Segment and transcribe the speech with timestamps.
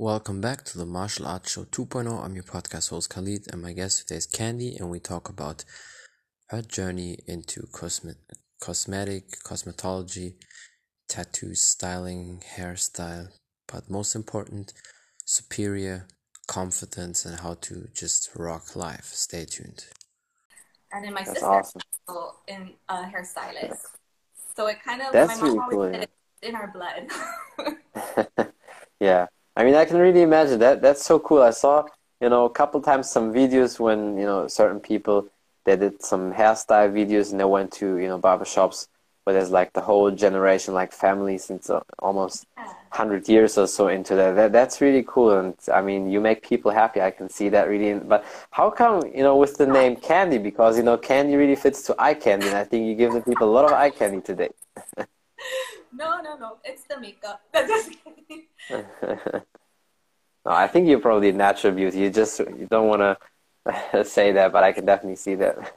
[0.00, 2.24] Welcome back to the Martial Arts Show 2.0.
[2.24, 5.62] I'm your podcast host Khalid, and my guest today is Candy, and we talk about
[6.48, 8.16] her journey into cosmet-
[8.62, 10.36] cosmetic, cosmetology,
[11.06, 13.28] tattoo styling, hairstyle,
[13.70, 14.72] but most important,
[15.26, 16.08] superior
[16.46, 19.04] confidence and how to just rock life.
[19.04, 19.84] Stay tuned.
[20.94, 21.82] And then my That's sister awesome.
[22.08, 23.82] also in a hairstylist.
[24.56, 26.02] So it kind of That's my mom really always cool, said yeah.
[26.02, 28.48] it's in our blood.
[29.00, 30.80] yeah, I mean, I can really imagine that.
[30.82, 31.42] That's so cool.
[31.42, 31.84] I saw,
[32.20, 35.28] you know, a couple times some videos when, you know, certain people
[35.64, 38.88] they did some hairstyle videos and they went to, you know, barbershops
[39.24, 42.64] where there's like the whole generation, like family since uh, almost Yeah.
[42.64, 44.34] 100 years or so into that.
[44.36, 44.52] that.
[44.52, 45.38] That's really cool.
[45.38, 47.00] And I mean, you make people happy.
[47.02, 47.92] I can see that really.
[48.00, 50.38] But how come, you know, with the name Candy?
[50.38, 52.48] Because, you know, candy really fits to eye candy.
[52.48, 54.50] And I think you give the people a lot of eye candy today.
[56.00, 56.56] No, no, no.
[56.64, 57.42] It's the makeup.
[57.54, 58.46] Just kidding.
[60.44, 61.98] No, I think you're probably natural beauty.
[61.98, 65.56] You just you don't want to say that, but I can definitely see that.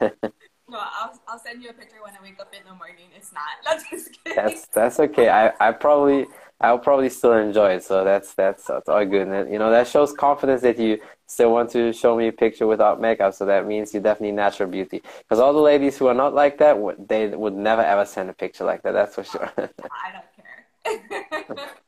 [0.68, 3.06] no, I'll, I'll send you a picture when I wake up in the morning.
[3.14, 3.42] It's not.
[3.64, 4.36] That's just kidding.
[4.36, 5.28] that's that's okay.
[5.28, 6.26] I, I probably
[6.64, 7.84] I'll probably still enjoy it.
[7.84, 9.28] So that's that's that's all good.
[9.28, 12.66] And you know that shows confidence that you still want to show me a picture
[12.66, 13.34] without makeup.
[13.34, 15.02] So that means you're definitely natural beauty.
[15.18, 16.76] Because all the ladies who are not like that,
[17.08, 18.92] they would never ever send a picture like that.
[18.92, 19.52] That's for sure.
[19.56, 19.68] I
[20.14, 21.68] don't care.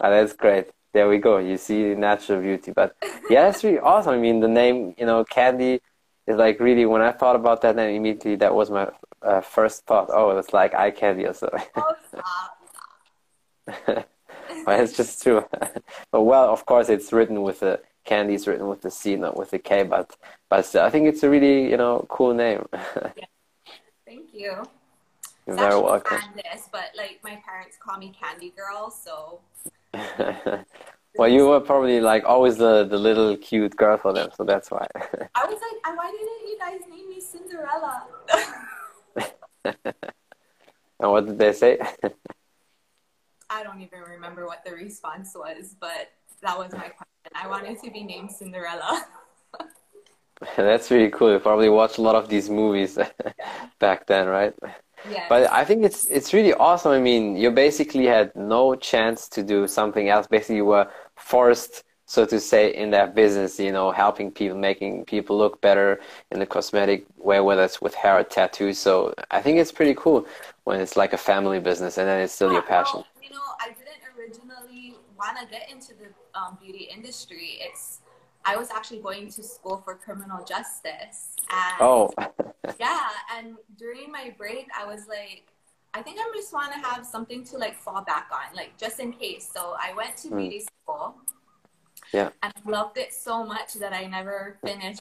[0.00, 0.66] Ah, that's great.
[0.92, 1.38] There we go.
[1.38, 2.70] You see natural beauty.
[2.70, 2.96] But
[3.30, 4.14] yeah, that's really awesome.
[4.14, 5.80] I mean, the name, you know, Candy
[6.26, 8.88] is like really, when I thought about that name, immediately that was my
[9.22, 10.08] uh, first thought.
[10.12, 11.62] Oh, it's like eye candy or something.
[11.76, 12.58] oh, stop.
[13.86, 14.08] but
[14.68, 15.44] it's just true.
[16.10, 19.36] but well, of course, it's written with the candy is written with the C, not
[19.36, 19.82] with the K.
[19.82, 20.16] But
[20.48, 22.66] but still, I think it's a really, you know, cool name.
[24.06, 24.62] Thank you.
[25.46, 26.18] You're very welcome.
[26.18, 29.40] Candace, but like my parents call me Candy Girl, so
[31.16, 34.70] well, you were probably like always the, the little cute girl for them, so that's
[34.70, 34.86] why.
[35.34, 38.06] I was like, "Uh, why didn't you guys name me Cinderella?
[41.00, 41.78] and what did they say?
[43.56, 46.12] I don't even remember what the response was, but
[46.42, 47.32] that was my question.
[47.34, 49.06] I wanted to be named Cinderella.
[50.56, 51.32] That's really cool.
[51.32, 52.98] You probably watched a lot of these movies
[53.78, 54.54] back then, right?
[55.10, 55.24] yeah.
[55.30, 56.92] But I think it's it's really awesome.
[56.92, 60.26] I mean, you basically had no chance to do something else.
[60.26, 63.58] Basically, you were forced, so to say, in that business.
[63.58, 66.00] You know, helping people, making people look better
[66.30, 68.78] in the cosmetic way, whether it's with hair or tattoos.
[68.78, 70.26] So I think it's pretty cool
[70.64, 73.00] when it's like a family business, and then it's still your passion.
[73.00, 77.58] well, you know, I didn't originally want to get into the um, beauty industry.
[77.60, 78.00] It's
[78.44, 82.10] I was actually going to school for criminal justice, and Oh,
[82.78, 85.46] yeah, and during my break, I was like,
[85.94, 89.00] I think I just want to have something to like fall back on, like just
[89.00, 89.48] in case.
[89.52, 90.38] So I went to Mm.
[90.38, 91.16] beauty school.
[92.12, 92.30] Yeah.
[92.42, 95.00] And I loved it so much that I never finished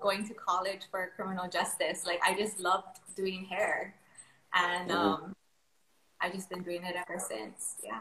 [0.00, 2.06] going to college for criminal justice.
[2.06, 3.94] Like I just loved doing hair,
[4.54, 4.94] and Mhm.
[4.96, 5.36] um,
[6.20, 7.74] I just been doing it ever since.
[7.82, 7.98] Yeah.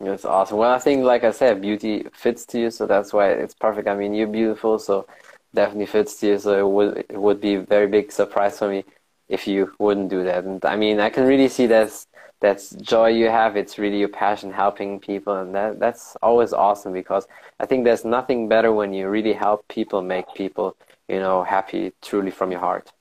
[0.00, 0.58] That's awesome.
[0.58, 3.86] Well, I think, like I said, beauty fits to you, so that's why it's perfect.
[3.88, 5.06] I mean, you're beautiful, so
[5.54, 6.38] definitely fits to you.
[6.38, 8.84] So it would it would be a very big surprise for me
[9.28, 10.44] if you wouldn't do that.
[10.44, 12.08] And I mean, I can really see that's
[12.40, 13.56] that's joy you have.
[13.56, 17.26] It's really your passion helping people, and that that's always awesome because
[17.60, 20.76] I think there's nothing better when you really help people, make people,
[21.08, 22.92] you know, happy truly from your heart.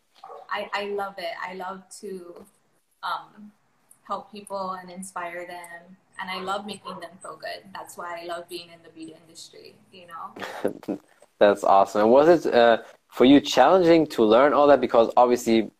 [0.50, 1.34] I, I love it.
[1.44, 2.46] I love to
[3.02, 3.52] um,
[4.08, 5.98] help people and inspire them.
[6.20, 7.70] And I love making them feel good.
[7.74, 11.00] That's why I love being in the beauty industry, you know?
[11.40, 12.02] That's awesome.
[12.02, 14.80] And was it uh, for you challenging to learn all that?
[14.80, 15.72] Because obviously,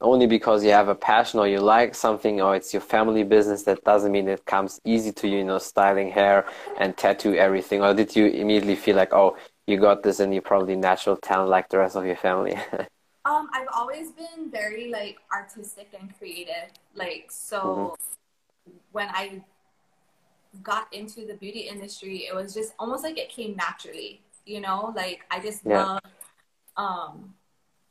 [0.00, 3.62] only because you have a passion or you like something or it's your family business,
[3.64, 6.46] that doesn't mean it comes easy to you, you know, styling hair
[6.78, 7.82] and tattoo everything.
[7.82, 11.50] Or did you immediately feel like, oh, you got this and you're probably natural talent
[11.50, 12.56] like the rest of your family?
[13.24, 16.70] Um, I've always been very like artistic and creative.
[16.94, 17.96] Like, so
[18.90, 19.42] when I
[20.62, 24.92] got into the beauty industry, it was just almost like it came naturally, you know?
[24.94, 25.84] Like, I just Yeah.
[25.84, 26.00] love
[26.76, 27.34] um,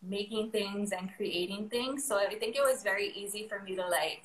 [0.01, 2.05] making things and creating things.
[2.05, 4.23] So I think it was very easy for me to like,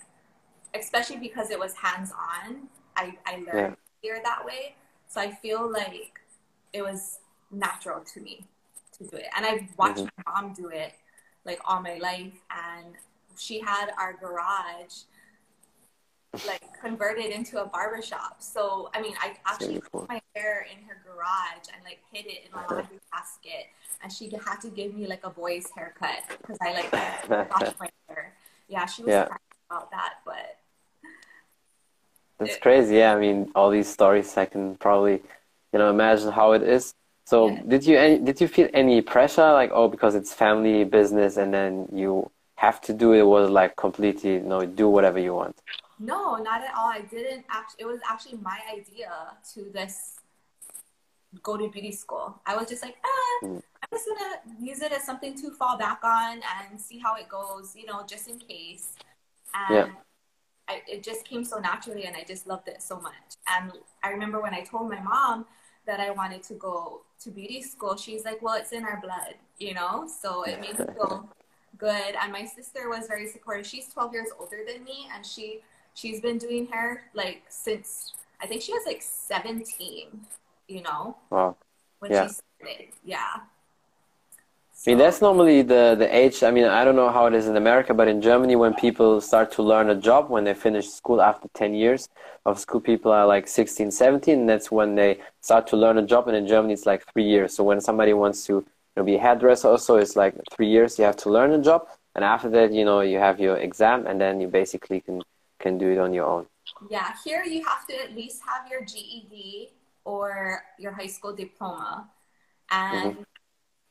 [0.74, 2.68] especially because it was hands on.
[2.96, 4.74] I, I learned here that way.
[5.08, 6.20] So I feel like
[6.72, 7.20] it was
[7.50, 8.46] natural to me
[8.98, 9.26] to do it.
[9.36, 10.10] And I've watched Mhm.
[10.26, 10.94] my mom do it
[11.44, 12.34] like all my life.
[12.50, 12.96] And
[13.36, 15.04] she had our garage
[16.46, 18.42] like converted into a barber shop.
[18.42, 22.44] So I mean, I actually put my hair in her garage and like hid it
[22.46, 23.68] in a laundry basket,
[24.02, 26.92] and she had to give me like a boy's haircut because I like
[27.50, 28.34] wash my hair.
[28.68, 29.28] Yeah, she was Yeah.
[29.70, 30.58] about that, but
[32.38, 32.96] That's crazy.
[32.96, 35.22] Yeah, I mean, all these stories I can probably,
[35.72, 36.94] you know imagine how it is.
[37.26, 37.62] So Yeah.
[37.68, 41.52] did you any, did you feel any pressure like oh because it's family business and
[41.52, 45.56] then you have to do it was like completely you know do whatever you want.
[45.98, 46.90] No, not at all.
[46.90, 49.10] I didn't actually, it was actually my idea
[49.54, 50.16] to this
[51.42, 52.40] go to beauty school.
[52.46, 53.62] I was just like, ah, Mm.
[53.82, 56.40] I'm just gonna use it as something to fall back on
[56.70, 58.92] and see how it goes, you know, just in case.
[59.54, 59.86] And Yeah.
[60.68, 63.36] I, it just came so naturally and I just loved it so much.
[63.48, 63.72] And
[64.02, 65.46] I remember when I told my mom
[65.86, 69.34] that I wanted to go to beauty school, she's like, well, it's in our blood,
[69.58, 70.08] you know?
[70.08, 71.28] So it made me feel
[71.78, 72.14] good.
[72.20, 73.66] And my sister was very supportive.
[73.66, 75.60] She's 12 years older than me and she,
[75.94, 80.20] she's been doing hair like since, I think she was like 17,
[80.68, 81.56] you know, Wow.
[82.00, 82.26] when Yeah.
[82.26, 82.88] she started.
[83.04, 83.36] Yeah.
[84.86, 86.44] I mean, that's normally the, the age.
[86.44, 89.20] I mean, I don't know how it is in America, but in Germany, when people
[89.20, 92.08] start to learn a job, when they finish school after 10 years
[92.44, 96.06] of school, people are like 16, 17, and that's when they start to learn a
[96.06, 96.28] job.
[96.28, 97.52] And in Germany, it's like three years.
[97.52, 98.66] So when somebody wants to you
[98.96, 101.88] know, be a hairdresser, also, it's like three years you have to learn a job.
[102.14, 105.20] And after that, you know, you have your exam, and then you basically can,
[105.58, 106.46] can do it on your own.
[106.88, 109.70] Yeah, here you have to at least have your GED
[110.04, 112.08] or your high school diploma.
[112.70, 113.08] Mm-hmm.
[113.08, 113.26] And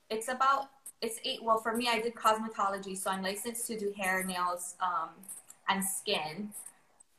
[0.10, 0.70] it's about,
[1.06, 4.76] it's eight, well, for me, I did cosmetology, so I'm licensed to do hair, nails,
[4.82, 5.10] um,
[5.70, 6.50] and skin.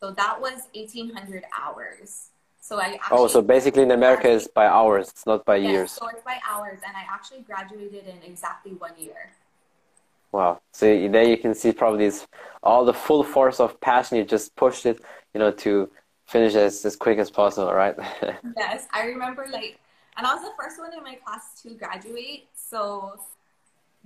[0.00, 2.31] So that was 1,800 hours.
[2.61, 5.73] So I actually, Oh, so basically in America, it's by hours, it's not by Yes,
[5.73, 5.91] years.
[5.93, 9.31] So it's by hours, and I actually graduated in exactly one year.
[10.33, 10.61] Wow.
[10.73, 12.27] So there you can see probably it's
[12.62, 14.19] all the full force of passion.
[14.19, 15.00] You just pushed it,
[15.33, 15.88] you know, to
[16.27, 17.94] finish as, as quick as possible, right?
[18.56, 19.79] Yes, I remember like,
[20.17, 23.19] and I was the first one in my class to graduate, so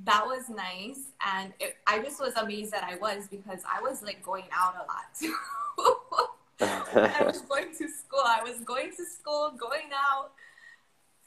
[0.04, 1.00] that was nice.
[1.34, 4.74] And it, I just was amazed that I was because I was like going out
[4.74, 6.30] a lot.
[6.60, 8.22] I was going to school.
[8.24, 10.32] I was going to school, going out,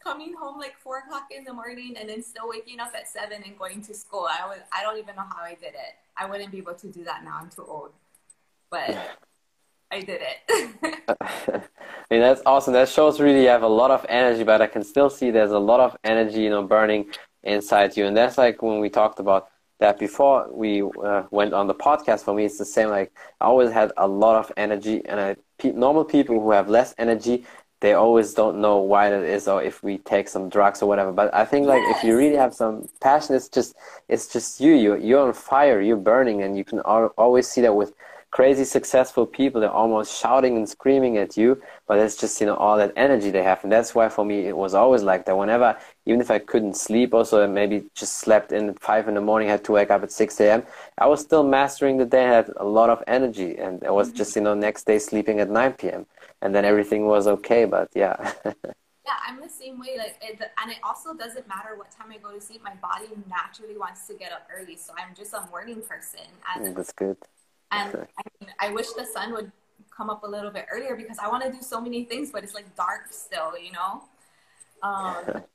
[0.04, 3.44] coming home like four o'clock in the morning, and then still waking up at seven
[3.46, 4.28] and going to school.
[4.30, 5.96] I was I don't even know how I did it.
[6.18, 7.40] I wouldn't be able to do that now.
[7.42, 7.92] I'm too old,
[8.70, 9.18] but
[9.92, 11.00] I did it.
[11.22, 11.62] I
[12.12, 12.74] mean, that's awesome.
[12.74, 15.52] That shows really you have a lot of energy, but I can still see there's
[15.52, 17.12] a lot of energy, you know, burning
[17.44, 18.06] inside you.
[18.06, 19.50] And that's like when we talked about
[19.80, 22.24] that before we uh, went on the podcast.
[22.24, 22.90] For me, it's the same.
[22.90, 23.12] Like
[23.42, 26.96] I always had a lot of energy, and I, pe- normal people who have less
[26.98, 27.46] energy,
[27.82, 31.12] they always don't know why that is, or if we take some drugs or whatever.
[31.12, 33.76] But I think like if you really have some passion, it's just
[34.08, 34.74] it's just you.
[34.74, 35.82] You you're on fire.
[35.82, 37.94] You're burning, and you can al- always see that with
[38.34, 42.56] crazy successful people they're almost shouting and screaming at you but it's just you know
[42.56, 45.38] all that energy they have and that's why for me it was always like that
[45.38, 49.22] whenever even if i couldn't sleep also maybe just slept in at five in the
[49.22, 50.64] morning had to wake up at 6 a.m
[50.98, 54.36] i was still mastering the day had a lot of energy and i was just
[54.36, 56.06] you know next day sleeping at 9 p.m
[56.42, 58.34] and then everything was okay but yeah
[59.06, 59.98] Yeah, I'm the same way.
[59.98, 62.62] Like, it, and it also doesn't matter what time I go to sleep.
[62.64, 66.22] My body naturally wants to get up early, so I'm just a morning person.
[66.56, 67.18] And that's good
[67.74, 69.52] and I, mean, I wish the sun would
[69.96, 72.44] come up a little bit earlier because I want to do so many things, but
[72.44, 74.04] it's like dark still, you know.
[74.82, 75.44] Um,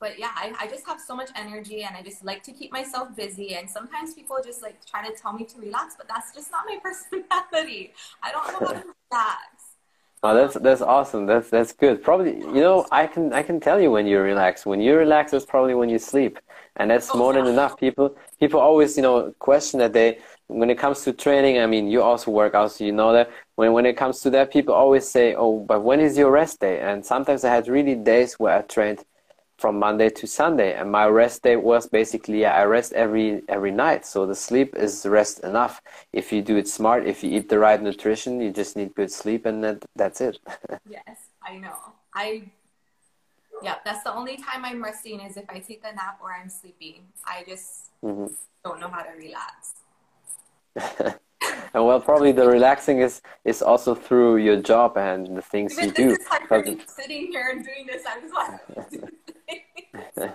[0.00, 2.72] but yeah, I, I just have so much energy, and I just like to keep
[2.72, 3.54] myself busy.
[3.56, 6.64] And sometimes people just like try to tell me to relax, but that's just not
[6.66, 7.92] my personality.
[8.22, 9.74] I don't know how to relax.
[10.22, 11.26] Oh, that's that's awesome.
[11.26, 12.02] That's that's good.
[12.02, 14.66] Probably, you know, I can I can tell you when you relax.
[14.66, 16.40] When you relax, is probably when you sleep,
[16.74, 17.78] and that's Oh, more than enough.
[17.78, 20.18] People people always, you know, question that they
[20.48, 21.60] when it comes to training.
[21.60, 24.30] I mean, you also work out, so you know that when when it comes to
[24.30, 27.68] that, people always say, "Oh, but when is your rest day?" And sometimes I had
[27.68, 29.04] really days where I trained
[29.58, 34.06] from Monday to Sunday, and my rest day was basically I rest every every night.
[34.06, 35.82] So the sleep is rest enough.
[36.12, 39.10] If you do it smart, if you eat the right nutrition, you just need good
[39.10, 40.38] sleep, and that, that's it.
[40.88, 41.76] Yes, I know.
[42.14, 42.50] I
[43.62, 46.48] yeah, that's the only time I'm resting is if I take a nap or I'm
[46.48, 47.08] sleeping.
[47.26, 48.30] I just Mhm.
[48.64, 49.74] don't know how to relax.
[51.74, 55.84] and well, probably the relaxing is is also through your job and the things Even
[55.88, 56.10] you do.
[56.12, 58.02] is hard for Because- me sitting here and doing this.
[58.06, 59.10] I'm just like,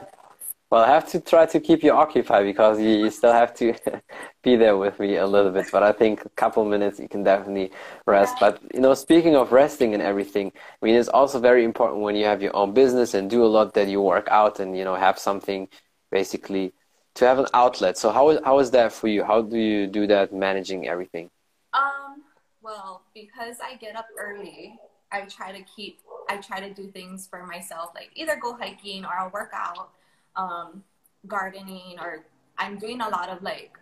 [0.71, 3.75] Well, I have to try to keep you occupied because you, you still have to
[4.43, 5.69] be there with me a little bit.
[5.71, 7.71] But I think a couple minutes you can definitely
[8.07, 8.39] rest.
[8.39, 10.51] But you know, speaking of resting and everything,
[10.81, 13.51] I mean, it's also very important when you have your own business and do a
[13.57, 15.67] lot that you work out and you know have something
[16.11, 16.73] basically
[17.15, 17.97] to have an outlet.
[17.97, 19.23] So how how is that for you?
[19.23, 21.29] How do you do that managing everything?
[21.73, 22.23] um,
[22.61, 24.79] well, because I get up early,
[25.11, 25.99] I try to keep.
[26.29, 29.89] I try to do things for myself, like either go hiking or I'll work out,
[30.35, 30.83] um,
[31.27, 32.25] gardening, or
[32.57, 33.77] I'm doing a lot of like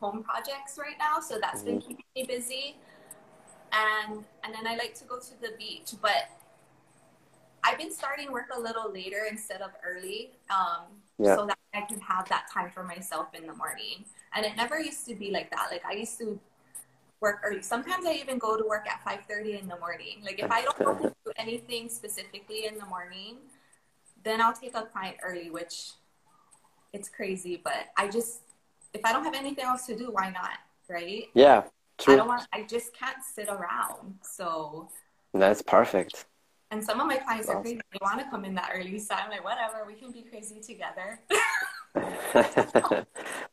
[0.00, 1.20] home projects right now.
[1.20, 2.76] So that's been keeping me busy.
[3.72, 6.30] And and then I like to go to the beach, but
[7.64, 11.36] I've been starting work a little later instead of early, um, Yeah.
[11.36, 14.04] so that I can have that time for myself in the morning.
[14.34, 15.68] And it never used to be like that.
[15.70, 16.40] Like I used to
[17.20, 17.62] work early.
[17.62, 20.22] Sometimes I even go to work at five thirty in the morning.
[20.24, 23.36] Like if I don't have to do anything specifically in the morning,
[24.24, 25.90] then I'll take a client early, which
[26.92, 27.60] it's crazy.
[27.62, 28.40] But I just
[28.94, 30.58] if I don't have anything else to do, why not?
[30.88, 31.26] Right?
[31.34, 31.64] Yeah,
[31.98, 32.14] True.
[32.14, 32.46] I don't want.
[32.52, 34.18] I just can't sit around.
[34.22, 34.88] So,
[35.34, 36.24] That's perfect.
[36.70, 37.80] and some of my clients are crazy.
[37.92, 39.84] They want to come in that early, so I'm like, whatever.
[39.86, 41.20] We can be crazy together.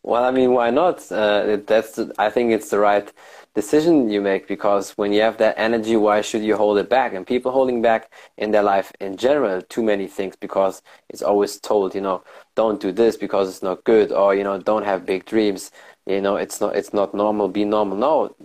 [0.03, 1.11] Well, I mean, why not?
[1.11, 3.11] Uh, that's I think it's the right
[3.55, 7.13] decision you make because when you have that energy, why should you hold it back?
[7.13, 11.59] And people holding back in their life in general, too many things because it's always
[11.59, 12.23] told, you know,
[12.55, 15.71] don't do this because it's not good, or you know, don't have big dreams.
[16.05, 17.47] You know, it's not it's not normal.
[17.49, 17.97] Be normal.
[17.97, 18.35] No,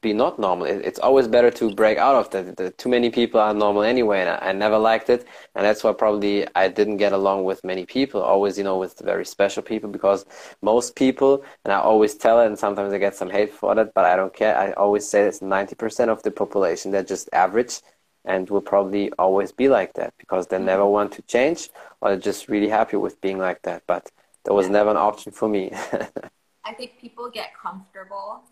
[0.00, 0.66] be not normal.
[0.66, 2.56] It's always better to break out of that.
[2.56, 5.82] The, too many people are normal anyway, and I, I never liked it, and that's
[5.82, 8.22] why probably I didn't get along with many people.
[8.22, 10.24] Always, you know, with very special people because
[10.62, 13.92] most people, and I always tell it, and sometimes I get some hate for that,
[13.94, 14.56] but I don't care.
[14.56, 16.92] I always say it's ninety percent of the population.
[16.92, 17.80] They're just average,
[18.24, 20.92] and will probably always be like that because they never mm-hmm.
[20.92, 23.82] want to change, or they're just really happy with being like that.
[23.86, 24.10] But
[24.44, 25.72] that was never an option for me.
[26.64, 28.42] I think people get comfortable,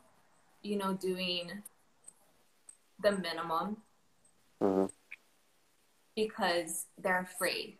[0.66, 1.62] you know, doing
[3.00, 3.82] the minimum
[4.60, 4.90] Mhm.
[6.14, 7.78] because they're afraid,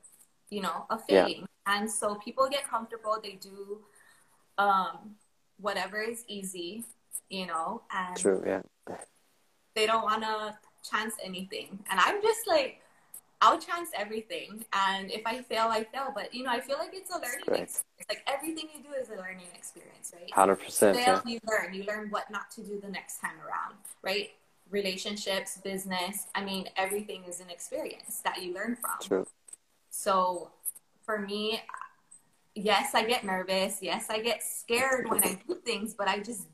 [0.50, 1.24] you know, of Yeah.
[1.26, 1.48] failing.
[1.66, 3.18] And so people get comfortable.
[3.20, 3.84] They do
[4.58, 5.16] um,
[5.58, 6.84] whatever is easy,
[7.28, 8.42] you know, and True.
[8.46, 8.62] Yeah.
[9.74, 11.84] they don't want to chance anything.
[11.90, 12.80] And I'm just like,
[13.40, 14.64] I'll chance everything.
[14.72, 16.12] And if I fail, I fail.
[16.14, 17.62] But, you know, I feel like it's a learning Right.
[17.62, 17.82] experience.
[18.08, 20.32] Like everything you do is a learning experience, right?
[20.32, 20.96] Hundred percent.
[20.98, 21.32] fail, Yeah.
[21.32, 21.74] you learn.
[21.74, 24.30] You learn what not to do the next time around, right?
[24.70, 26.26] Relationships, business.
[26.34, 28.98] I mean, everything is an experience that you learn from.
[29.00, 29.26] True.
[29.90, 30.50] So
[31.04, 31.62] for me,
[32.54, 33.78] yes, I get nervous.
[33.82, 36.46] Yes, I get scared when I do things, but I just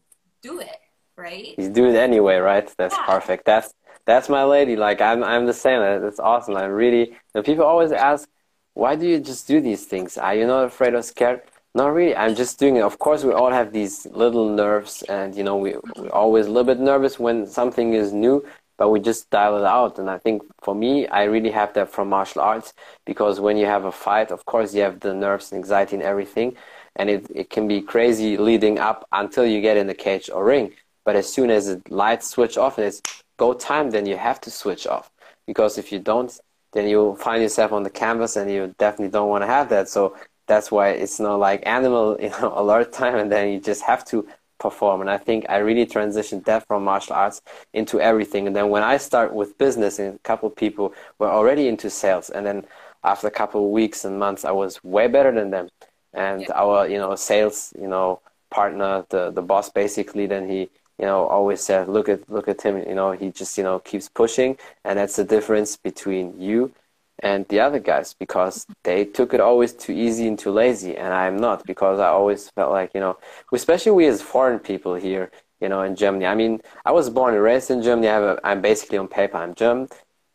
[0.43, 0.81] do it,
[1.17, 1.55] right?
[1.59, 2.73] You do it anyway, right?
[2.77, 3.07] That's Yeah.
[3.07, 3.45] perfect.
[3.45, 3.73] That's
[4.07, 4.77] that's my lady.
[4.77, 5.81] Like I'm I'm the same.
[5.81, 6.57] That's awesome.
[6.57, 7.17] I'm really.
[7.45, 8.29] People always ask,
[8.75, 10.19] why do you just do these things?
[10.19, 11.43] Are you not afraid or scared?
[11.75, 12.15] Not really.
[12.17, 12.83] I'm just doing it.
[12.83, 16.51] Of course, we all have these little nerves, and you know, we we're always a
[16.51, 18.45] little bit nervous when something is new.
[18.79, 21.93] But we just dial it out, and I think for me, I really have that
[21.93, 22.73] from martial arts
[23.05, 26.03] because when you have a fight, of course, you have the nerves and anxiety and
[26.03, 26.57] everything,
[26.97, 30.45] and it, it can be crazy leading up until you get in the cage or
[30.45, 30.73] ring.
[31.05, 33.03] But as soon as the lights switch off and it's
[33.43, 35.11] go time, then you have to switch off.
[35.47, 36.33] Because if you don't,
[36.73, 39.89] then you'll find yourself on the canvas and you definitely don't want to have that.
[39.89, 43.83] So that's why it's not like animal, you know, alert time and then you just
[43.83, 44.27] have to
[44.59, 45.01] perform.
[45.01, 48.47] And I think I really transitioned that from martial arts into everything.
[48.47, 51.91] And then when I start with business and a couple of people were already into
[51.91, 52.65] sales and then
[53.05, 55.69] after a couple of weeks and months I was way better than them.
[56.13, 56.53] And Yeah.
[56.55, 58.21] our, you know, sales, you know,
[58.51, 60.71] partner, the the boss basically then he
[61.03, 63.81] you know always said look at look at him you know he just you know
[63.81, 64.57] keeps pushing.
[64.85, 66.73] And that's the difference between you
[67.19, 70.97] and the other guys because they took it always too easy and too lazy.
[70.97, 73.19] And i'm not because i always felt like you know
[73.53, 75.25] especially we as foreign people here
[75.61, 76.27] you know in germany.
[76.27, 78.09] I mean i was born and raised in germany.
[78.09, 79.89] I have a, i'm basically on paper i'm german.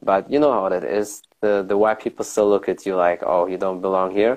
[0.09, 1.23] But you know how that is.
[1.39, 4.35] The the white people still look at you like oh you don't belong here.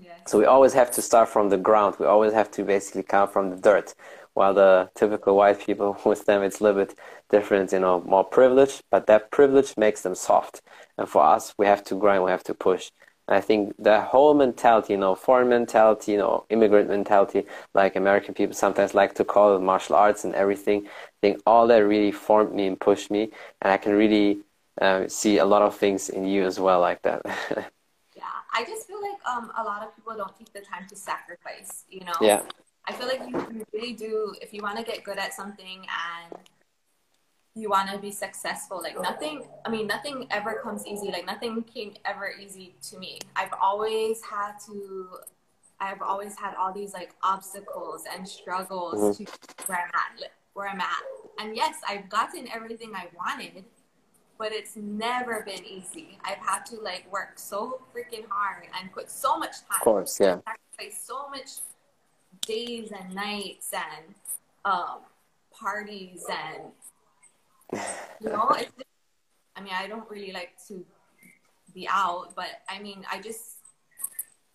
[0.00, 0.30] Yes.
[0.30, 1.96] so we always have to start from the ground.
[1.98, 3.94] We always have to basically come from the dirt.
[4.38, 6.96] While the typical white people, with them, it's a little bit
[7.28, 10.62] different, you know, more privilege, but that privilege makes them soft.
[10.96, 12.92] And for us, we have to grind, we have to push.
[13.26, 17.96] And I think the whole mentality, you know, foreign mentality, you know, immigrant mentality, like
[17.96, 21.78] American people sometimes like to call it martial arts and everything, I think all that
[21.78, 23.32] really formed me and pushed me.
[23.60, 24.38] And I can really
[24.80, 27.22] uh, see a lot of things in you as well like that.
[28.16, 28.24] Yeah.
[28.52, 31.84] I just feel like um, a lot of people don't take the time to sacrifice,
[31.88, 32.18] you know?
[32.20, 32.42] yeah,
[32.88, 35.84] I feel like you, you really do, if you want to get good at something
[36.32, 36.40] and
[37.54, 41.08] you want to be successful, like nothing, I mean, nothing ever comes easy.
[41.08, 43.18] Like nothing came ever easy to me.
[43.36, 45.08] I've always had to,
[45.80, 49.24] I've always had all these like obstacles and struggles mm-hmm.
[49.24, 51.02] to where I'm at, where I'm at.
[51.40, 53.64] And yes, I've gotten everything I wanted,
[54.38, 56.18] but it's never been easy.
[56.24, 60.18] I've had to like work so freaking hard and put so much time of course,
[60.18, 60.38] yeah.
[60.46, 61.50] sacrifice so much
[62.48, 64.14] days and nights and
[64.64, 64.98] um,
[65.52, 66.62] parties and
[68.20, 68.88] you know it's just,
[69.56, 70.84] i mean i don't really like to
[71.74, 73.56] be out but i mean i just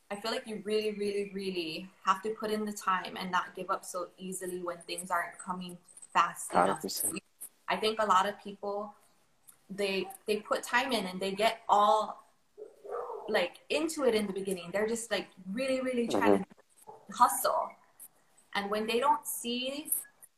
[0.10, 3.56] i feel like you really really really have to put in the time and not
[3.56, 5.78] give up so easily when things aren't coming
[6.12, 7.18] fast enough 100%.
[7.70, 8.94] i think a lot of people
[9.70, 12.24] they they put time in and they get all
[13.28, 14.70] like into it in the beginning.
[14.72, 16.44] They're just like really, really trying mm-hmm.
[16.44, 17.70] to hustle.
[18.56, 19.92] And when they don't see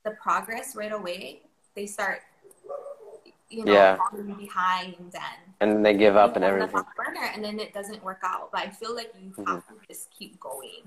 [0.04, 1.42] the progress right away,
[1.76, 2.22] they start,
[3.50, 3.98] you know, yeah.
[3.98, 5.14] falling behind and
[5.62, 6.82] and they give up and everything.
[6.98, 8.52] Burner, and then it doesn't work out.
[8.52, 9.52] But I feel like you mm-hmm.
[9.52, 10.84] have to just keep going.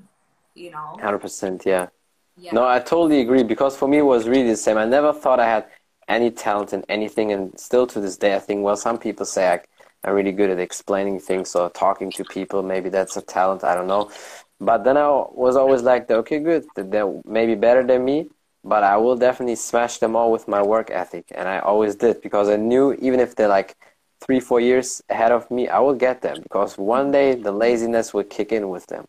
[0.55, 0.97] You know.
[1.01, 1.89] Hundred percent, yeah.
[2.37, 2.53] Yeah.
[2.53, 4.79] No, I totally agree because for me it was really the same.
[4.79, 5.67] I never thought I had
[6.09, 9.53] any talent in anything, and still to this day, I think well, some people say
[9.53, 9.61] I,
[10.05, 12.63] I'm really good at explaining things or talking to people.
[12.63, 13.65] Maybe that's a talent.
[13.65, 14.11] I don't know.
[14.61, 16.67] But then I was always like, okay, good.
[16.75, 18.29] They're maybe better than me,
[18.65, 22.21] but I will definitely smash them all with my work ethic, and I always did
[22.23, 23.77] because I knew even if they're like
[24.21, 28.13] three, four years ahead of me, I will get them because one day the laziness
[28.13, 29.07] will kick in with them.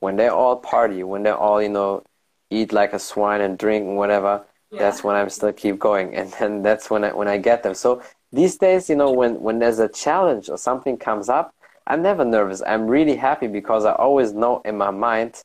[0.00, 2.02] When they all party, when they all, you know,
[2.50, 4.78] eat like a swine and drink and whatever, yeah.
[4.80, 7.74] that's when I'm still keep going, and then that's when I when I get them.
[7.74, 8.02] So
[8.32, 11.54] these days, you know, when when there's a challenge or something comes up,
[11.88, 12.62] I'm never nervous.
[12.66, 15.42] I'm really happy because I always know in my mind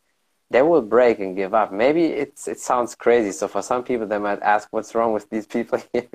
[0.49, 1.71] they will break and give up.
[1.71, 3.31] Maybe it's it sounds crazy.
[3.31, 6.09] So for some people, they might ask, "What's wrong with these people here?"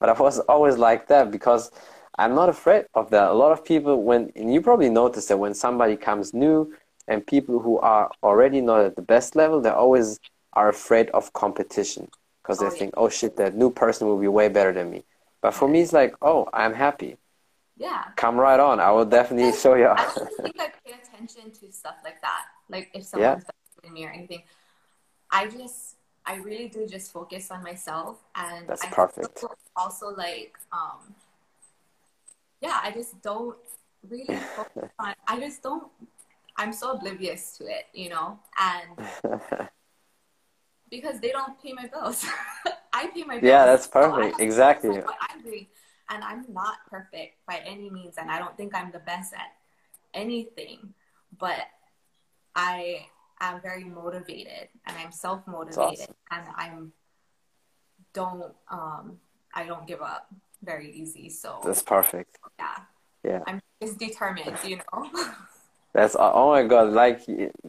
[0.00, 1.72] but I was always like that because
[2.16, 3.30] I'm not afraid of that.
[3.30, 6.72] A lot of people, when and you probably notice that when somebody comes new
[7.08, 10.20] and people who are already not at the best level, they always
[10.52, 12.08] are afraid of competition
[12.42, 15.02] because they oh, think, oh shit, that new person will be way better than me.
[15.40, 17.16] But for me, it's like, oh, I'm happy.
[17.82, 18.04] Yeah.
[18.14, 18.78] Come right on.
[18.78, 19.88] I will definitely show you.
[19.88, 22.44] I think I pay attention to stuff like that.
[22.68, 23.44] Like if someone's
[23.84, 23.90] yeah.
[23.90, 24.42] me or anything.
[25.32, 28.18] I just, I really do just focus on myself.
[28.36, 29.44] And that's I perfect.
[29.74, 31.12] Also, like, um,
[32.60, 33.56] yeah, I just don't
[34.08, 35.88] really focus on, I just don't,
[36.56, 38.38] I'm so oblivious to it, you know?
[38.60, 39.08] And
[40.88, 42.24] because they don't pay my bills.
[42.92, 43.50] I pay my bills.
[43.50, 44.36] Yeah, that's perfect.
[44.36, 44.90] So exactly.
[44.90, 45.66] What I'm doing.
[46.10, 48.16] And I'm not perfect by any means.
[48.18, 49.52] And I don't think I'm the best at
[50.14, 50.94] anything.
[51.38, 51.60] But
[52.54, 53.06] I
[53.40, 56.14] am very motivated and I'm self motivated awesome.
[56.30, 56.92] and I'm
[58.12, 59.18] don't um
[59.54, 60.28] I don't give up
[60.62, 61.28] very easy.
[61.28, 62.38] So that's perfect.
[62.58, 62.76] Yeah.
[63.24, 63.40] Yeah.
[63.46, 65.10] I'm just determined, you know.
[65.94, 66.92] That's oh, oh my god!
[66.94, 67.20] Like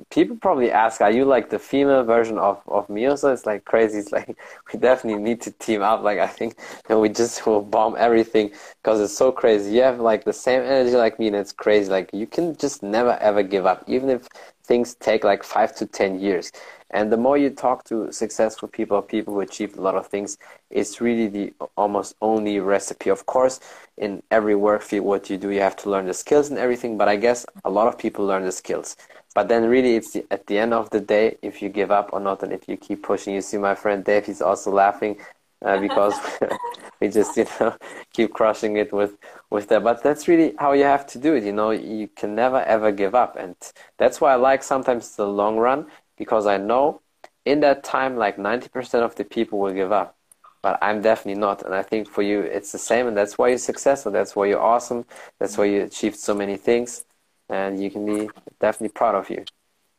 [0.10, 4.00] people probably ask, "Are you like the female version of of Mioso?" It's like crazy.
[4.00, 4.38] It's like
[4.74, 6.04] we definitely need to team up.
[6.04, 6.56] Like I think
[6.88, 9.74] and we just will bomb everything because it's so crazy.
[9.76, 11.90] You have like the same energy like me, and it's crazy.
[11.92, 14.28] Like you can just never ever give up, even if
[14.64, 16.52] things take like five to ten years.
[16.94, 20.38] And the more you talk to successful people, people who achieved a lot of things,
[20.70, 23.10] it's really the almost only recipe.
[23.10, 23.60] Of course,
[23.98, 26.98] in every work field, what you do, you have to learn the skills and everything.
[26.98, 28.96] But I guess a lot of people learn the skills.
[29.34, 32.12] But then, really, it's the, at the end of the day, if you give up
[32.14, 33.34] or not, and if you keep pushing.
[33.34, 35.18] You see, my friend Dave, he's also laughing
[35.66, 36.14] uh, because
[37.02, 37.76] we just, you know,
[38.14, 39.18] keep crushing it with
[39.50, 39.84] with that.
[39.84, 41.44] But that's really how you have to do it.
[41.44, 43.56] You know, you can never ever give up, and
[43.98, 47.02] that's why I like sometimes the long run because I know
[47.46, 50.16] in that time, like 90% of the people will give up.
[50.62, 51.64] But I'm definitely not.
[51.64, 53.08] And I think for you, it's the same.
[53.08, 54.14] And that's why you're successful.
[54.14, 55.06] That's why you're awesome.
[55.38, 57.04] That's why you achieved so many things.
[57.50, 58.30] And you can be
[58.62, 59.44] definitely proud of you.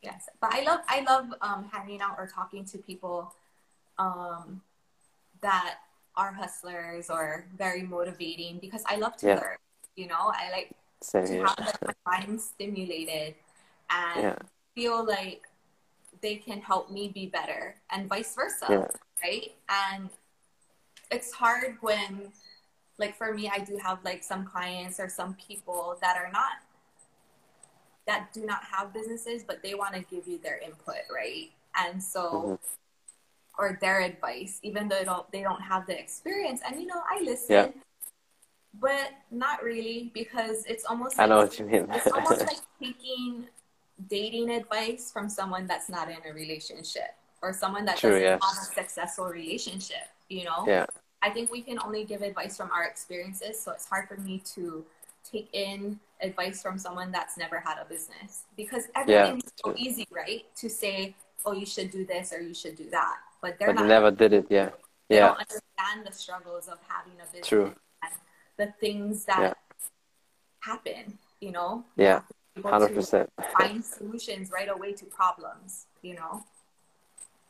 [0.03, 0.25] Yes.
[0.41, 3.35] But I love, I love um, hanging out or talking to people
[3.99, 4.63] um,
[5.43, 5.77] that
[6.17, 9.35] are hustlers or very motivating because I love to yeah.
[9.35, 9.57] learn.
[9.97, 10.71] You know, I like
[11.03, 11.47] Same to here.
[11.47, 13.35] have my mind stimulated
[13.91, 14.37] and yeah.
[14.75, 15.43] feel like
[16.25, 18.87] they can help me be better and vice versa yeah.
[19.23, 20.09] right and
[21.11, 22.33] it's hard when
[22.99, 26.53] like for me i do have like some clients or some people that are not
[28.07, 32.03] that do not have businesses but they want to give you their input right and
[32.03, 32.55] so mm-hmm.
[33.59, 37.03] or their advice even though they don't they don't have the experience and you know
[37.07, 37.69] i listen yeah.
[38.81, 43.47] but not really because it's almost i know what you mean it's almost like taking
[44.09, 48.41] dating advice from someone that's not in a relationship or someone that True, doesn't have
[48.41, 50.65] a successful relationship, you know?
[50.67, 50.87] Yeah.
[51.23, 54.43] I think we can only give advice from our experiences, so it's hard for me
[54.55, 54.85] to
[55.31, 59.73] take in advice from someone that's never had a business because everything's yeah.
[59.73, 60.45] so easy, right?
[60.57, 61.15] To say,
[61.47, 63.87] oh, you should do this or you should do that, but they're but not.
[63.87, 64.71] Never did it, yeah.
[65.09, 65.29] They yeah.
[65.29, 67.47] don't understand the struggles of having a business.
[67.47, 67.75] True.
[68.03, 68.13] And
[68.57, 69.55] the things that yeah.
[70.61, 71.85] happen, you know?
[71.97, 72.21] Yeah.
[72.63, 73.31] Hundred percent.
[73.59, 75.87] Find solutions right away to problems.
[76.03, 76.45] You know.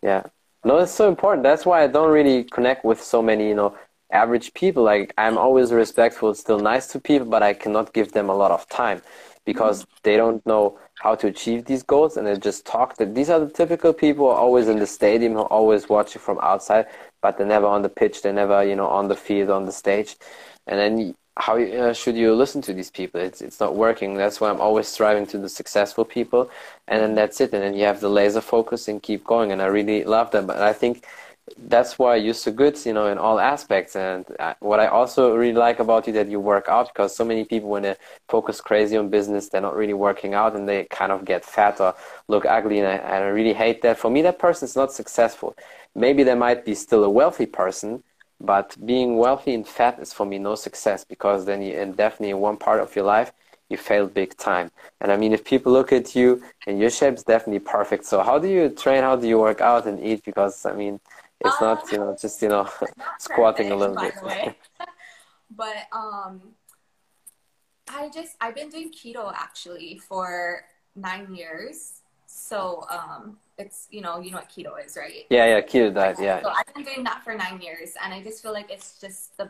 [0.03, 0.25] Yeah.
[0.65, 1.43] No, it's so important.
[1.43, 3.77] That's why I don't really connect with so many, you know,
[4.11, 4.83] average people.
[4.83, 8.51] Like I'm always respectful, still nice to people, but I cannot give them a lot
[8.51, 9.03] of time
[9.45, 9.97] because mm-hmm.
[10.05, 13.41] they don't know how to achieve these goals and they just talk that these are
[13.41, 16.87] the typical people always in the stadium who always watching from outside
[17.21, 19.73] but they're never on the pitch they're never you know on the field on the
[19.73, 20.17] stage
[20.67, 23.21] and then how uh, should you listen to these people?
[23.21, 24.15] It's it's not working.
[24.15, 26.51] That's why I'm always striving to the successful people,
[26.87, 27.53] and then that's it.
[27.53, 29.51] And then you have the laser focus and keep going.
[29.53, 30.47] And I really love that.
[30.47, 31.07] But I think
[31.59, 33.97] that's why you're so good, you know, in all aspects.
[33.97, 37.25] And uh, what I also really like about you that you work out because so
[37.25, 37.97] many people when they
[38.29, 41.81] focus crazy on business, they're not really working out and they kind of get fat
[41.81, 41.95] or
[42.29, 42.79] look ugly.
[42.79, 43.99] And I, and I really hate that.
[43.99, 45.55] For me, that person is not successful.
[45.95, 48.03] Maybe they might be still a wealthy person,
[48.41, 52.31] but being wealthy and fat is for me no success because then you, and definitely
[52.31, 53.33] in one part of your life,
[53.69, 54.71] you failed big time.
[55.01, 58.05] And I mean, if people look at you and your shape is definitely perfect.
[58.05, 59.03] So how do you train?
[59.03, 60.25] How do you work out and eat?
[60.25, 61.01] Because I mean,
[61.41, 62.69] it's um, not, you know, just, you know,
[63.19, 64.57] squatting perfect, a little bit.
[65.51, 66.43] but um,
[67.89, 72.03] I just, I've been doing keto actually for nine years.
[72.35, 75.25] So um, it's you know you know what keto is, right?
[75.31, 76.17] Yeah, yeah, keto diet.
[76.21, 76.43] Yeah.
[76.43, 79.37] So I've been doing that for nine years, and I just feel like it's just
[79.37, 79.49] the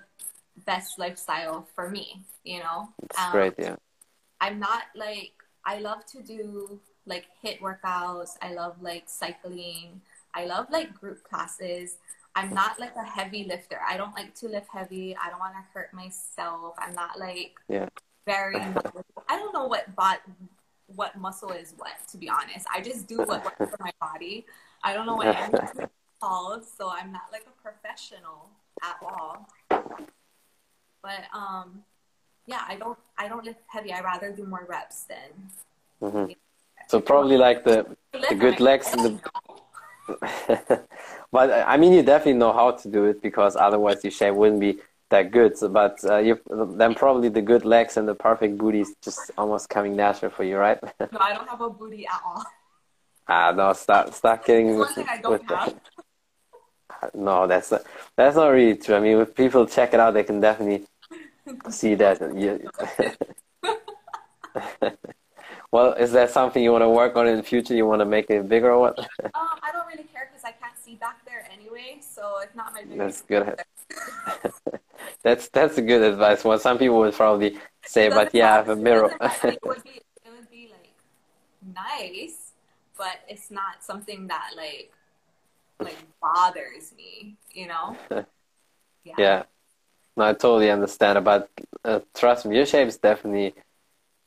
[0.66, 2.23] best lifestyle for me.
[2.44, 2.90] You know.
[3.03, 3.55] It's um, great.
[3.59, 3.77] Yeah.
[4.40, 5.33] I'm not like
[5.64, 8.37] I love to do like HIIT workouts.
[8.42, 10.03] I love like cycling.
[10.35, 11.97] I love like group classes.
[12.37, 13.79] I'm not like a heavy lifter.
[13.88, 15.16] I don't like to lift heavy.
[15.16, 16.75] I don't want to hurt myself.
[16.79, 17.88] I'm not like yeah.
[18.27, 18.57] very.
[19.29, 20.20] I don't know what bot
[20.96, 22.66] what muscle is what, to be honest.
[22.72, 24.46] I just do what works for my body.
[24.83, 25.88] I don't know what anything
[26.20, 28.50] called, so I'm not like a professional
[28.83, 29.48] at all.
[31.02, 31.83] But um,
[32.46, 33.92] yeah, I don't I don't lift heavy.
[33.92, 35.30] I rather do more reps than.
[36.02, 36.33] Mm-hmm.
[36.88, 39.20] So probably like the the good legs and the.
[41.33, 44.61] but I mean, you definitely know how to do it because otherwise your shape wouldn't
[44.61, 44.80] be
[45.14, 45.57] that good.
[45.57, 46.40] So, but uh, you
[46.83, 50.44] then probably the good legs and the perfect booty is just almost coming natural for
[50.44, 50.79] you, right?
[51.00, 52.44] no, I don't have a booty at all.
[53.27, 55.74] Ah, no, stop, stop getting with, I don't with have.
[57.12, 57.83] No, that's not,
[58.16, 58.94] that's not really true.
[58.94, 60.87] I mean, if people check it out, they can definitely
[61.70, 62.18] see that.
[65.70, 67.74] well, is that something you want to work on in the future?
[67.74, 68.98] You want to make it bigger or what?
[68.98, 72.00] um, I don't really care because I can't see back there anyway.
[72.00, 72.85] So it's not my.
[72.96, 73.61] That's good.
[75.24, 76.44] That's that's a good advice.
[76.44, 79.16] Well, some people would probably say, but yeah, I have a mirror.
[79.20, 80.92] it, would be, it would be like
[81.74, 82.52] nice,
[82.96, 84.92] but it's not something that like
[85.80, 87.96] like bothers me, you know?
[88.10, 89.14] yeah.
[89.18, 89.42] yeah.
[90.16, 91.24] No, I totally understand.
[91.24, 91.50] But
[91.84, 93.54] uh, trust me, your shape is definitely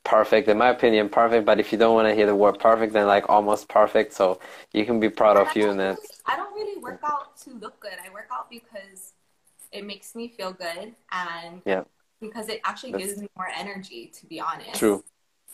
[0.04, 1.46] perfect, in my opinion, perfect.
[1.46, 4.12] But if you don't want to hear the word perfect, then like almost perfect.
[4.12, 4.40] So
[4.72, 5.70] you can be proud of you.
[5.70, 6.20] And that's.
[6.26, 7.94] I don't really work out to look good.
[8.04, 9.12] I work out because
[9.72, 11.82] it makes me feel good and yeah.
[12.20, 14.78] because it actually That's, gives me more energy to be honest.
[14.78, 15.04] True.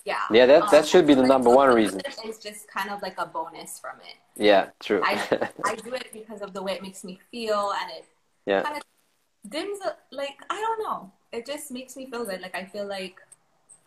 [0.05, 0.21] Yeah.
[0.31, 3.17] Yeah that that um, should be the number one reason it's just kind of like
[3.19, 4.17] a bonus from it.
[4.43, 5.03] Yeah true.
[5.05, 8.05] I, I do it because of the way it makes me feel and it
[8.47, 8.63] yeah.
[8.63, 8.83] kind of
[9.49, 9.79] dims
[10.11, 11.13] like i don't know.
[11.33, 12.41] It just makes me feel good.
[12.41, 13.21] Like i feel like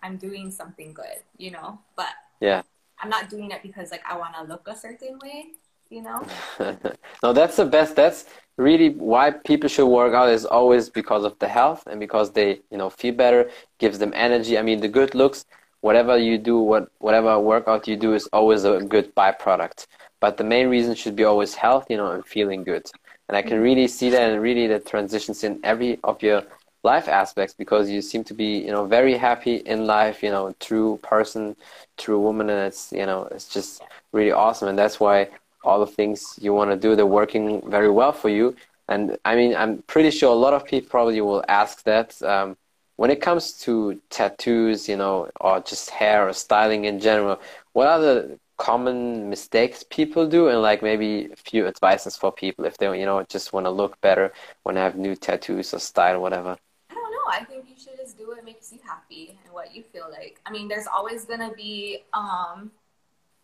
[0.04, 1.80] i'm doing something good you know?
[1.96, 2.62] But yeah.
[3.00, 5.54] I'm not doing it because like i want to look a certain way
[5.90, 6.26] you know?
[7.24, 8.26] No that's the best that's
[8.58, 12.60] really why people should work out is always because of the health and because they
[12.72, 14.58] you know feel better gives them energy.
[14.58, 15.46] I mean the good looks
[15.82, 19.88] whatever you do what whatever workout you do is always a good byproduct.
[20.20, 22.86] But the main reason should be always health you know and feeling good.
[23.28, 23.64] And i can mm-hmm.
[23.64, 26.44] really see that and really the transitions in every of your
[26.84, 30.56] life aspects because you seem to be you know very happy in life you know
[30.60, 31.56] true person
[31.98, 34.68] true woman and it's you know it's just really awesome.
[34.68, 35.30] And that's why
[35.68, 38.56] all the things you want to do, they're working very well for you.
[38.88, 42.10] And I mean, I'm pretty sure a lot of people probably will ask that.
[42.34, 42.58] Um,
[42.96, 47.40] when it comes to tattoos, you know, or just hair or styling in general,
[47.74, 52.66] what are the common mistakes people do and like maybe a few advices for people
[52.66, 54.34] if they, you know, just want to look better,
[54.66, 56.58] want to have new tattoos or style, whatever?
[56.90, 57.28] I don't know.
[57.30, 60.40] I think you should just do what makes you happy and what you feel like.
[60.46, 62.72] I mean, there's always going to be, um,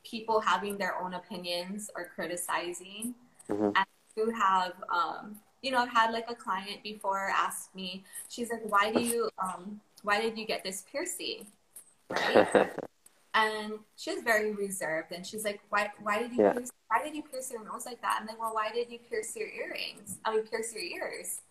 [0.04, 3.16] people having their own opinions or criticizing.
[3.50, 3.72] Mm-hmm.
[3.76, 3.86] And
[4.16, 8.62] you have, um, you know, I've had like a client before ask me, she's like,
[8.63, 11.48] why do you, um, why did you get this piercing?
[12.10, 12.70] Right.
[13.34, 16.54] and she's very reserved and she's like, why, why did you, yeah.
[16.54, 18.20] pierce, why did you pierce your nose like that?
[18.20, 20.20] I'm like, well, why did you pierce your earrings?
[20.26, 21.42] I mean, pierce your ears.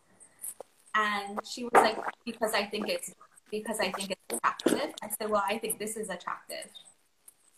[0.95, 3.15] And she was like, because I think it's,
[3.51, 4.95] because I think it's attractive.
[5.03, 6.69] I said, well, I think this is attractive.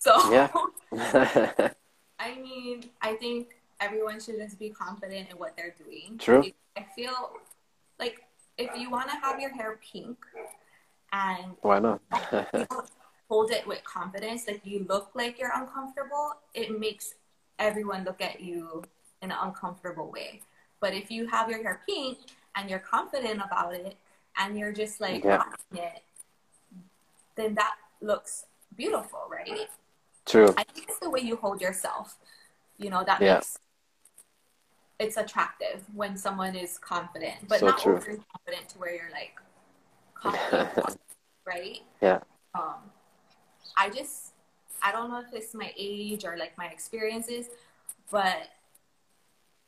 [0.04, 0.50] So yeah.
[2.18, 6.18] I mean, I think everyone should just be confident in what they're doing.
[6.18, 6.44] True.
[6.76, 7.30] I feel
[7.98, 8.22] like
[8.58, 10.18] if you want to have your hair pink
[11.10, 12.02] and why not
[13.30, 17.14] hold it with confidence, like you look like you're uncomfortable, it makes
[17.58, 18.84] everyone look at you
[19.22, 20.42] in an uncomfortable way.
[20.80, 22.18] But if you have your hair pink
[22.56, 23.96] and you're confident about it,
[24.36, 25.44] and you're just like Yeah.
[25.72, 26.02] it,
[27.36, 28.44] then that looks
[28.76, 29.70] beautiful, right?
[30.26, 30.54] True.
[30.56, 32.16] I think it's the way you hold yourself.
[32.78, 33.34] You know, that Yeah.
[33.36, 33.58] makes
[35.00, 37.96] it's attractive when someone is confident, but So not true.
[37.96, 39.40] overly confident to where you're like
[40.14, 40.70] confident,
[41.44, 41.80] right?
[42.00, 42.20] Yeah.
[42.54, 42.76] Um,
[43.76, 44.32] I just
[44.82, 47.48] I don't know if it's my age or like my experiences,
[48.10, 48.48] but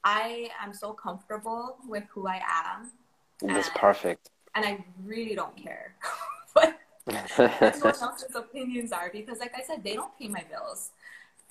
[0.04, 2.92] I am so comfortable with who I am,
[3.40, 4.30] That's and- perfect.
[4.54, 5.96] and I really don't care
[6.52, 10.90] what everyone else's opinions are because, like I said, they don't pay my bills.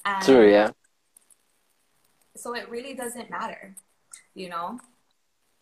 [0.04, 0.72] And True, yeah.
[2.36, 3.76] So it really doesn't matter,
[4.34, 4.80] you know?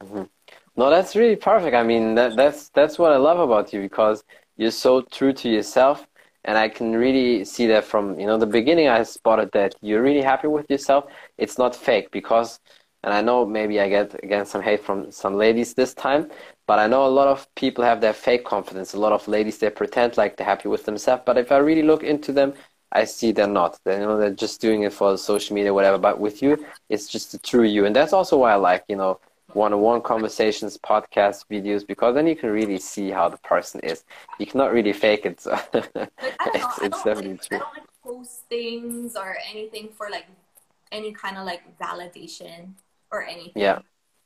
[0.02, 0.24] Mm-hmm.
[0.76, 1.76] No, that's really perfect.
[1.76, 4.24] I mean, that, that's that's what I love about you because
[4.58, 6.08] you're so true to yourself,
[6.46, 8.88] and I can really see that from you know the beginning.
[8.88, 11.06] I spotted that you're really happy with yourself.
[11.38, 12.60] It's not fake because,
[13.04, 16.32] and I know maybe I get again some hate from some ladies this time,
[16.68, 18.94] but I know a lot of people have their fake confidence.
[18.94, 21.84] A lot of ladies they pretend like they're happy with themselves, but if I really
[21.84, 22.54] look into them,
[22.92, 23.80] I see they're not.
[23.86, 25.98] They you know they're just doing it for social media, whatever.
[25.98, 28.96] But with you, it's just the true you, and that's also why I like you
[28.96, 29.20] know
[29.54, 34.04] one-on-one conversations, podcasts, videos, because then you can really see how the person is.
[34.40, 35.42] You cannot really fake it.
[35.42, 36.08] So Like, know.
[36.56, 40.28] it's, it's definitely like, I don't like post things or anything for like
[40.92, 42.74] any kind of like validation
[43.12, 43.62] or anything.
[43.62, 43.80] Yeah.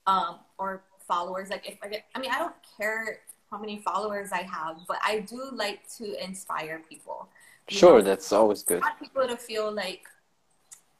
[0.05, 1.49] Um, or followers.
[1.49, 3.19] Like if I get, I mean, I don't care
[3.51, 7.29] how many followers I have, but I do like to inspire people.
[7.69, 8.01] Sure, know?
[8.01, 8.77] that's always good.
[8.83, 10.03] I want people to feel like,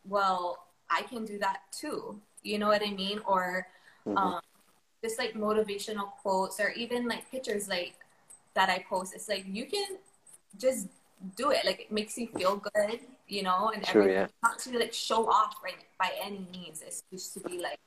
[0.08, 2.20] well, I can do that too.
[2.44, 3.20] You know what I mean?
[3.26, 3.68] Or
[4.06, 4.18] Mhm.
[4.18, 4.42] um,
[5.04, 7.96] just like motivational quotes or even like pictures like
[8.54, 9.14] that I post.
[9.14, 9.98] It's like you can
[10.58, 10.88] just
[11.36, 11.66] do it.
[11.66, 14.22] Like it makes you feel good, you know, and True, everything.
[14.22, 14.28] yeah.
[14.44, 16.82] Not to like show off right by any means.
[16.82, 17.80] It's just to be like,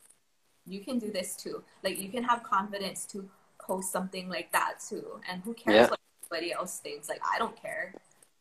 [0.70, 1.62] you can do this too.
[1.82, 3.28] Like you can have confidence to
[3.60, 5.20] post something like that too.
[5.28, 5.90] And who cares Yeah.
[5.90, 7.08] what anybody else thinks?
[7.08, 7.94] Like I don't care.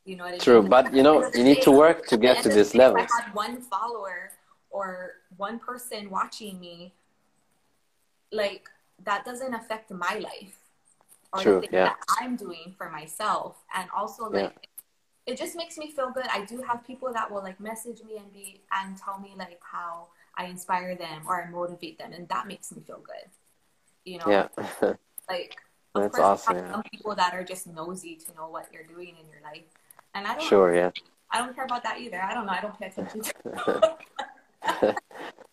[0.05, 0.69] You know what I True, mean?
[0.69, 3.01] but you know, you need to work to get to this level.
[3.01, 4.31] If I had one follower
[4.69, 6.93] or one person watching me,
[8.31, 8.69] like
[9.03, 10.57] that doesn't affect my life
[11.33, 11.85] or True, the yeah.
[11.89, 13.57] that I'm doing for myself.
[13.73, 14.43] And also Yeah.
[14.43, 14.67] like
[15.25, 16.25] it just makes me feel good.
[16.31, 19.59] I do have people that will like message me and be and tell me like
[19.61, 20.07] how
[20.39, 23.29] I inspire them or I motivate them and that makes me feel good.
[24.05, 24.27] You know?
[24.27, 24.47] Yeah,
[25.29, 25.57] Like
[25.95, 26.71] of That's course awesome, yeah.
[26.71, 29.65] some people that are just nosy to know what you're doing in your life.
[30.15, 30.91] And I don't sure, yeah.
[31.31, 32.21] I don't care about that either.
[32.21, 32.53] I don't know.
[32.53, 34.95] I don't pay attention to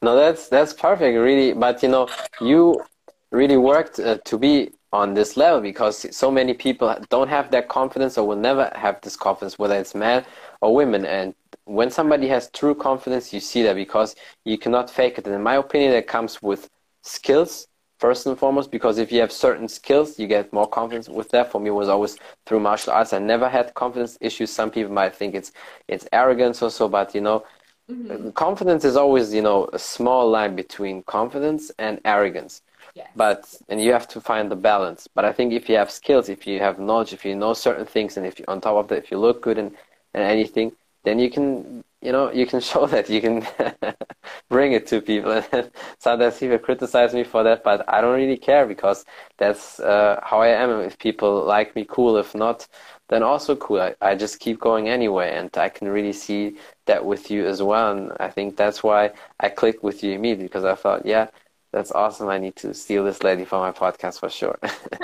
[0.02, 1.52] No, that's that's perfect, really.
[1.52, 2.08] But you know,
[2.40, 2.82] you
[3.30, 7.68] really worked uh, to be on this level because so many people don't have that
[7.68, 10.24] confidence or will never have this confidence, whether it's men
[10.62, 11.04] or women.
[11.04, 11.34] And
[11.66, 15.26] when somebody has true confidence, you see that because you cannot fake it.
[15.26, 16.70] And in my opinion, that comes with
[17.02, 18.70] skills first and foremost.
[18.72, 21.52] Because if you have certain skills, you get more confidence with that.
[21.52, 23.12] For me, it was always through martial arts.
[23.12, 24.50] I never had confidence issues.
[24.52, 25.52] Some people might think it's
[25.88, 27.44] it's arrogance or so, but you know.
[27.90, 28.34] Mhm.
[28.34, 32.62] Confidence is always, you know, a small line between confidence and arrogance.
[32.94, 33.08] Yes.
[33.16, 35.08] But and you have to find the balance.
[35.14, 37.86] But I think if you have skills, if you have knowledge, if you know certain
[37.86, 39.72] things, and if you, on top of that, if you look good and
[40.14, 40.72] and anything,
[41.06, 43.46] then you can, you know, you can show that you can
[44.50, 45.40] bring it to people.
[45.52, 49.04] And sometimes people criticize me for that, but I don't really care because
[49.38, 50.80] that's uh, how I am.
[50.80, 52.16] If people like me, cool.
[52.16, 52.66] If not,
[53.08, 53.80] then also cool.
[53.80, 57.62] I, I just keep going anyway, and I can really see that with you as
[57.62, 57.96] well.
[57.96, 61.28] And I think that's why I clicked with you immediately because I thought, yeah,
[61.72, 62.28] that's awesome.
[62.28, 64.58] I need to steal this lady for my podcast for sure.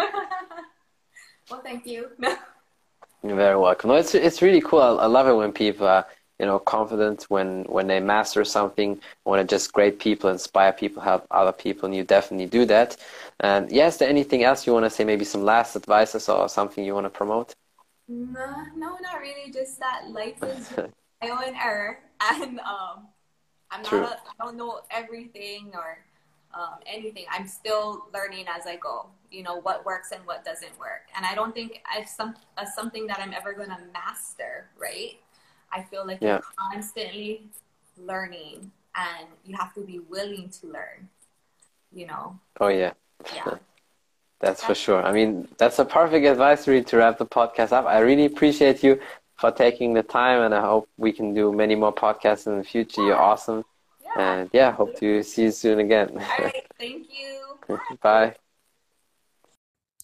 [1.49, 2.11] well, thank you.
[3.25, 3.89] You're very welcome.
[3.91, 4.81] No, it's it's really cool.
[4.81, 6.07] I, I love it when people are,
[6.41, 11.03] you know, confident when when they master something, when they're just great people, inspire people,
[11.03, 12.97] help other people, and you definitely do that.
[13.41, 15.05] And yeah, is there anything else you want to say?
[15.05, 17.55] Maybe some last advices or something you want to promote?
[18.09, 19.53] no, no, not really.
[19.53, 23.07] Just that life is trial and error, and um,
[23.71, 23.89] I'm not.
[23.89, 24.05] True.
[24.05, 25.99] A, I don't know everything or
[26.55, 27.25] um, anything.
[27.31, 29.07] I'm still learning as I go.
[29.31, 32.67] You know what works and what doesn't work, and I don't think I've some uh,
[32.67, 34.69] something that I'm ever gonna master.
[34.79, 35.17] Right?
[35.73, 36.35] I feel like Yeah.
[36.35, 37.49] you're constantly
[37.97, 41.09] learning, and you have to be willing to learn.
[41.93, 42.39] You know.
[42.61, 42.93] Oh yeah.
[43.35, 43.57] Yeah.
[44.41, 45.01] That's for sure.
[45.01, 47.87] I mean, that's a perfect advisory to wrap the podcast up.
[47.87, 48.99] I really appreciate you
[49.39, 52.65] for taking the time, and I hope we can do many more podcasts in the
[52.65, 53.03] future.
[53.07, 53.65] You're awesome.
[54.17, 54.33] Yeah.
[54.33, 56.11] And yeah, hope to see you soon again.
[56.11, 56.67] All right.
[56.79, 57.79] Thank you.
[58.03, 58.37] Bye.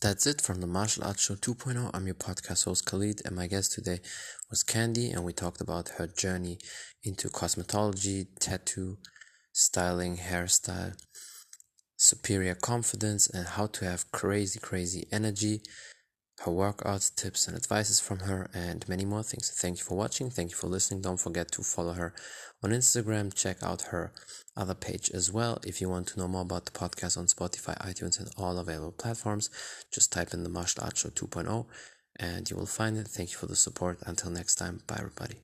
[0.01, 1.91] That's it from the Martial Arts Show 2.0.
[1.93, 3.99] I'm your podcast host Khalid, and my guest today
[4.49, 6.59] was Candy, and we talked about her journey
[7.03, 8.99] into cosmetology, tattoo,
[9.53, 10.95] styling, hairstyle,
[11.99, 15.61] superior confidence and how to have crazy, crazy energy,
[16.45, 19.51] her workout tips and advices from her, and many more things.
[19.51, 20.31] Thank you for watching.
[20.31, 21.03] Thank you for listening.
[21.03, 22.15] Don't forget to follow her
[22.63, 23.35] on Instagram.
[23.35, 24.13] Check out her
[24.57, 25.61] other page as well.
[25.65, 28.93] If you want to know more about the podcast on Spotify, iTunes, and all available
[28.93, 29.51] platforms,
[29.93, 31.67] just type in the Martial Arts Show 2.0
[32.19, 33.09] and you will find it.
[33.09, 33.99] Thank you for the support.
[34.07, 35.43] Until next time, bye, everybody.